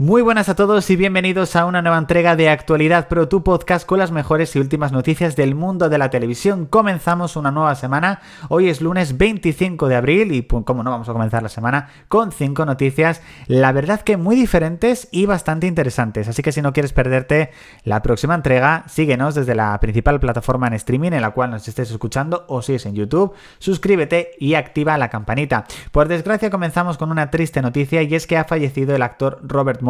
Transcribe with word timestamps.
Muy 0.00 0.22
buenas 0.22 0.48
a 0.48 0.54
todos 0.54 0.88
y 0.88 0.96
bienvenidos 0.96 1.56
a 1.56 1.66
una 1.66 1.82
nueva 1.82 1.98
entrega 1.98 2.34
de 2.34 2.48
Actualidad 2.48 3.06
Pro, 3.06 3.28
tu 3.28 3.44
podcast 3.44 3.84
con 3.84 3.98
las 3.98 4.10
mejores 4.10 4.56
y 4.56 4.58
últimas 4.58 4.92
noticias 4.92 5.36
del 5.36 5.54
mundo 5.54 5.90
de 5.90 5.98
la 5.98 6.08
televisión. 6.08 6.64
Comenzamos 6.64 7.36
una 7.36 7.50
nueva 7.50 7.74
semana. 7.74 8.22
Hoy 8.48 8.70
es 8.70 8.80
lunes 8.80 9.18
25 9.18 9.88
de 9.88 9.96
abril 9.96 10.32
y, 10.32 10.40
pues, 10.40 10.64
como 10.64 10.82
no, 10.82 10.90
vamos 10.90 11.10
a 11.10 11.12
comenzar 11.12 11.42
la 11.42 11.50
semana 11.50 11.90
con 12.08 12.32
cinco 12.32 12.64
noticias, 12.64 13.20
la 13.46 13.72
verdad 13.72 14.00
que 14.00 14.16
muy 14.16 14.36
diferentes 14.36 15.06
y 15.10 15.26
bastante 15.26 15.66
interesantes. 15.66 16.28
Así 16.28 16.42
que 16.42 16.52
si 16.52 16.62
no 16.62 16.72
quieres 16.72 16.94
perderte 16.94 17.50
la 17.84 18.00
próxima 18.00 18.34
entrega, 18.34 18.84
síguenos 18.88 19.34
desde 19.34 19.54
la 19.54 19.78
principal 19.80 20.18
plataforma 20.18 20.66
en 20.68 20.72
streaming 20.72 21.12
en 21.12 21.20
la 21.20 21.32
cual 21.32 21.50
nos 21.50 21.68
estés 21.68 21.90
escuchando 21.90 22.46
o 22.48 22.62
si 22.62 22.76
es 22.76 22.86
en 22.86 22.94
YouTube. 22.94 23.34
Suscríbete 23.58 24.30
y 24.38 24.54
activa 24.54 24.96
la 24.96 25.10
campanita. 25.10 25.66
Por 25.92 26.08
desgracia, 26.08 26.48
comenzamos 26.48 26.96
con 26.96 27.10
una 27.10 27.30
triste 27.30 27.60
noticia 27.60 28.00
y 28.00 28.14
es 28.14 28.26
que 28.26 28.38
ha 28.38 28.44
fallecido 28.44 28.96
el 28.96 29.02
actor 29.02 29.40
Robert 29.42 29.82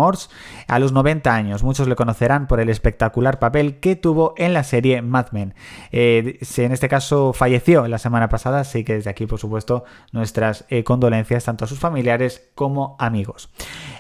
a 0.67 0.79
los 0.79 0.93
90 0.93 1.35
años. 1.35 1.63
Muchos 1.63 1.89
le 1.89 1.97
conocerán 1.97 2.47
por 2.47 2.61
el 2.61 2.69
espectacular 2.69 3.39
papel 3.39 3.81
que 3.81 3.97
tuvo 3.97 4.35
en 4.37 4.55
la 4.55 4.65
serie 4.65 5.03
Mad 5.03 5.27
Men. 5.33 5.55
Eh, 5.93 6.39
en 6.57 6.73
este 6.73 6.89
caso 6.89 7.33
falleció 7.33 7.87
la 7.89 7.99
semana 7.99 8.29
pasada, 8.29 8.61
así 8.61 8.85
que 8.85 8.95
desde 8.95 9.11
aquí, 9.11 9.27
por 9.27 9.39
supuesto, 9.39 9.85
nuestras 10.13 10.65
eh, 10.69 10.85
condolencias 10.85 11.45
tanto 11.45 11.65
a 11.65 11.69
sus 11.69 11.79
familiares 11.79 12.51
como 12.55 12.97
amigos. 12.99 13.51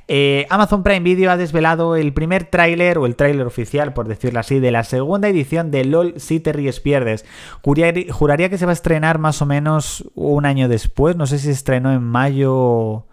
Eh, 0.08 0.46
Amazon 0.50 0.82
Prime 0.82 1.00
Video 1.00 1.30
ha 1.30 1.36
desvelado 1.36 1.96
el 1.96 2.12
primer 2.12 2.44
tráiler 2.44 2.98
o 2.98 3.06
el 3.06 3.16
tráiler 3.16 3.47
oficial, 3.47 3.92
por 3.92 4.08
decirlo 4.08 4.41
así, 4.41 4.58
de 4.58 4.70
la 4.70 4.84
segunda 4.84 5.28
edición 5.28 5.70
de 5.70 5.84
LOL 5.84 6.14
Si 6.16 6.41
te 6.41 6.53
ríes 6.53 6.80
pierdes. 6.80 7.25
Juraría 7.62 8.48
que 8.48 8.58
se 8.58 8.66
va 8.66 8.72
a 8.72 8.75
estrenar 8.75 9.19
más 9.19 9.41
o 9.42 9.47
menos 9.47 10.10
un 10.14 10.47
año 10.47 10.69
después, 10.69 11.16
no 11.16 11.27
sé 11.27 11.38
si 11.38 11.50
estrenó 11.50 11.92
en 11.92 12.03
mayo 12.03 13.06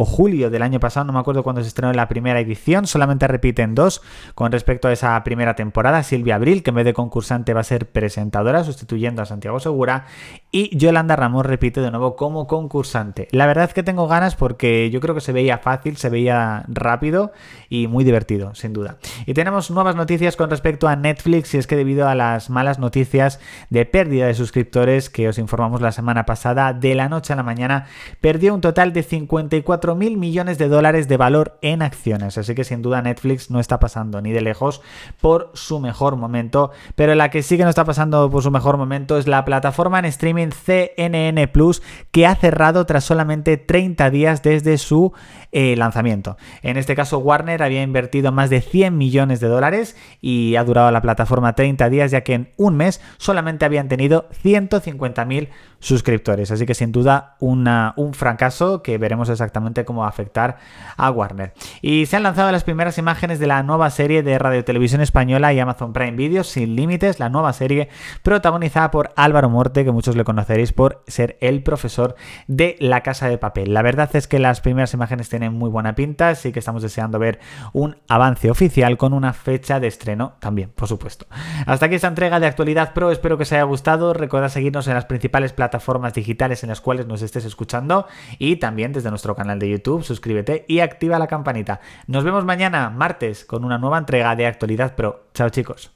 o 0.00 0.04
julio 0.04 0.48
del 0.48 0.62
año 0.62 0.78
pasado, 0.78 1.06
no 1.06 1.12
me 1.12 1.18
acuerdo 1.18 1.42
cuándo 1.42 1.60
se 1.60 1.66
estrenó 1.66 1.92
la 1.92 2.06
primera 2.06 2.38
edición, 2.38 2.86
solamente 2.86 3.26
repiten 3.26 3.74
dos 3.74 4.00
con 4.36 4.52
respecto 4.52 4.86
a 4.86 4.92
esa 4.92 5.24
primera 5.24 5.56
temporada, 5.56 6.04
Silvia 6.04 6.36
Abril, 6.36 6.62
que 6.62 6.70
en 6.70 6.76
vez 6.76 6.84
de 6.84 6.94
concursante 6.94 7.52
va 7.52 7.62
a 7.62 7.64
ser 7.64 7.88
presentadora, 7.90 8.62
sustituyendo 8.62 9.22
a 9.22 9.26
Santiago 9.26 9.58
Segura, 9.58 10.06
y 10.52 10.76
Yolanda 10.78 11.16
Ramos 11.16 11.44
repite 11.44 11.80
de 11.80 11.90
nuevo 11.90 12.14
como 12.14 12.46
concursante. 12.46 13.26
La 13.32 13.46
verdad 13.46 13.64
es 13.64 13.74
que 13.74 13.82
tengo 13.82 14.06
ganas 14.06 14.36
porque 14.36 14.88
yo 14.90 15.00
creo 15.00 15.16
que 15.16 15.20
se 15.20 15.32
veía 15.32 15.58
fácil, 15.58 15.96
se 15.96 16.10
veía 16.10 16.64
rápido 16.68 17.32
y 17.68 17.88
muy 17.88 18.04
divertido, 18.04 18.54
sin 18.54 18.72
duda. 18.72 18.98
Y 19.26 19.34
tenemos 19.34 19.68
nuevas 19.72 19.96
noticias 19.96 20.36
con 20.36 20.48
respecto 20.48 20.86
a 20.86 20.94
Netflix, 20.94 21.54
y 21.54 21.58
es 21.58 21.66
que 21.66 21.74
debido 21.74 22.06
a 22.06 22.14
las 22.14 22.50
malas 22.50 22.78
noticias 22.78 23.40
de 23.68 23.84
pérdida 23.84 24.28
de 24.28 24.34
suscriptores 24.34 25.10
que 25.10 25.28
os 25.28 25.38
informamos 25.38 25.80
la 25.80 25.90
semana 25.90 26.24
pasada, 26.24 26.72
de 26.72 26.94
la 26.94 27.08
noche 27.08 27.32
a 27.32 27.36
la 27.36 27.42
mañana 27.42 27.86
perdió 28.20 28.54
un 28.54 28.60
total 28.60 28.92
de 28.92 29.02
54 29.02 29.87
mil 29.94 30.16
millones 30.16 30.58
de 30.58 30.68
dólares 30.68 31.08
de 31.08 31.16
valor 31.16 31.58
en 31.62 31.82
acciones. 31.82 32.38
Así 32.38 32.54
que 32.54 32.64
sin 32.64 32.82
duda 32.82 33.02
Netflix 33.02 33.50
no 33.50 33.60
está 33.60 33.78
pasando 33.78 34.20
ni 34.20 34.32
de 34.32 34.40
lejos 34.40 34.82
por 35.20 35.50
su 35.54 35.80
mejor 35.80 36.16
momento. 36.16 36.70
Pero 36.94 37.14
la 37.14 37.30
que 37.30 37.42
sí 37.42 37.56
que 37.56 37.64
no 37.64 37.70
está 37.70 37.84
pasando 37.84 38.30
por 38.30 38.42
su 38.42 38.50
mejor 38.50 38.76
momento 38.76 39.18
es 39.18 39.26
la 39.26 39.44
plataforma 39.44 39.98
en 39.98 40.06
streaming 40.06 40.48
CNN 40.50 41.48
Plus 41.48 41.82
que 42.10 42.26
ha 42.26 42.34
cerrado 42.34 42.86
tras 42.86 43.04
solamente 43.04 43.56
30 43.56 44.10
días 44.10 44.42
desde 44.42 44.78
su 44.78 45.12
eh, 45.52 45.76
lanzamiento. 45.76 46.36
En 46.62 46.76
este 46.76 46.94
caso 46.94 47.18
Warner 47.18 47.62
había 47.62 47.82
invertido 47.82 48.32
más 48.32 48.50
de 48.50 48.60
100 48.60 48.96
millones 48.96 49.40
de 49.40 49.48
dólares 49.48 49.96
y 50.20 50.56
ha 50.56 50.64
durado 50.64 50.90
la 50.90 51.00
plataforma 51.00 51.54
30 51.54 51.88
días 51.88 52.10
ya 52.10 52.22
que 52.22 52.34
en 52.34 52.52
un 52.56 52.76
mes 52.76 53.00
solamente 53.16 53.64
habían 53.64 53.88
tenido 53.88 54.28
150.000 54.44 55.48
suscriptores. 55.80 56.50
Así 56.50 56.66
que 56.66 56.74
sin 56.74 56.92
duda 56.92 57.36
un 57.38 58.14
fracaso 58.14 58.82
que 58.82 58.98
veremos 58.98 59.28
exactamente 59.28 59.84
cómo 59.84 60.00
va 60.00 60.06
a 60.06 60.10
afectar 60.10 60.58
a 60.96 61.10
Warner. 61.10 61.52
Y 61.82 62.06
se 62.06 62.16
han 62.16 62.24
lanzado 62.24 62.50
las 62.50 62.64
primeras 62.64 62.98
imágenes 62.98 63.38
de 63.38 63.46
la 63.46 63.62
nueva 63.62 63.88
serie 63.90 64.22
de 64.22 64.38
Radio 64.38 64.64
Televisión 64.64 65.00
Española 65.00 65.52
y 65.52 65.60
Amazon 65.60 65.92
Prime 65.92 66.16
Video 66.16 66.42
Sin 66.42 66.74
Límites, 66.74 67.20
la 67.20 67.28
nueva 67.28 67.52
serie 67.52 67.88
protagonizada 68.22 68.90
por 68.90 69.12
Álvaro 69.14 69.50
Morte, 69.50 69.84
que 69.84 69.92
muchos 69.92 70.16
le 70.16 70.24
conoceréis 70.24 70.72
por 70.72 71.04
ser 71.06 71.36
el 71.40 71.62
profesor 71.62 72.16
de 72.48 72.76
La 72.80 73.02
Casa 73.02 73.28
de 73.28 73.38
Papel. 73.38 73.72
La 73.72 73.82
verdad 73.82 74.10
es 74.14 74.26
que 74.26 74.40
las 74.40 74.60
primeras 74.60 74.92
imágenes 74.94 75.28
tienen 75.28 75.52
muy 75.52 75.70
buena 75.70 75.94
pinta, 75.94 76.30
así 76.30 76.50
que 76.50 76.58
estamos 76.58 76.82
deseando 76.82 77.20
ver 77.20 77.38
un 77.72 77.96
avance 78.08 78.50
oficial 78.50 78.96
con 78.96 79.12
una 79.12 79.32
fecha 79.32 79.78
de 79.78 79.86
estreno 79.86 80.34
también, 80.40 80.70
por 80.74 80.88
supuesto. 80.88 81.26
Hasta 81.66 81.86
aquí 81.86 81.94
esta 81.94 82.08
entrega 82.08 82.40
de 82.40 82.46
Actualidad 82.46 82.94
Pro, 82.94 83.12
espero 83.12 83.36
que 83.36 83.44
os 83.44 83.52
haya 83.52 83.62
gustado. 83.62 84.12
Recuerda 84.12 84.48
seguirnos 84.48 84.88
en 84.88 84.94
las 84.94 85.04
principales 85.04 85.52
plataformas 85.52 85.67
plataformas 85.68 86.14
digitales 86.14 86.62
en 86.62 86.70
las 86.70 86.80
cuales 86.80 87.06
nos 87.06 87.20
estés 87.20 87.44
escuchando 87.44 88.06
y 88.38 88.56
también 88.56 88.92
desde 88.92 89.10
nuestro 89.10 89.34
canal 89.34 89.58
de 89.58 89.68
YouTube. 89.68 90.02
Suscríbete 90.02 90.64
y 90.66 90.80
activa 90.80 91.18
la 91.18 91.26
campanita. 91.26 91.80
Nos 92.06 92.24
vemos 92.24 92.44
mañana, 92.44 92.88
martes, 92.90 93.44
con 93.44 93.64
una 93.64 93.76
nueva 93.76 93.98
entrega 93.98 94.34
de 94.34 94.46
Actualidad 94.46 94.94
Pro. 94.94 95.26
Chao 95.34 95.50
chicos. 95.50 95.90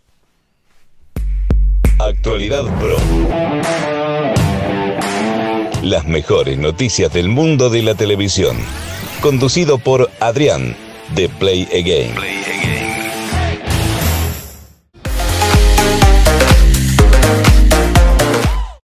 Actualidad 1.98 2.64
Pro. 2.78 2.96
Las 5.82 6.06
mejores 6.06 6.58
noticias 6.58 7.12
del 7.12 7.28
mundo 7.28 7.70
de 7.70 7.82
la 7.82 7.94
televisión. 7.94 8.56
Conducido 9.22 9.78
por 9.78 10.10
Adrián, 10.20 10.76
de 11.14 11.28
Play 11.28 11.68
Again. 11.72 12.51